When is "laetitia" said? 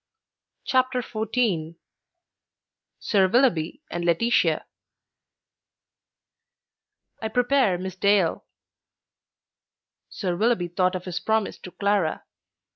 4.03-4.65